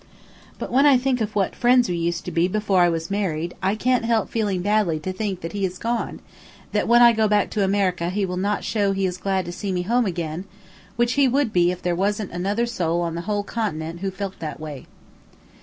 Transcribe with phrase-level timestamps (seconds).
[0.57, 3.53] But when I think of what friends we used to be before I was married,
[3.61, 6.21] I can't help feeling badly to think that he has gone;
[6.71, 9.51] that when I go back to America he will not show he is glad to
[9.51, 10.45] see me home again,
[10.95, 14.39] which he would be if there wasn't another soul on the whole continent who felt
[14.39, 14.87] that way."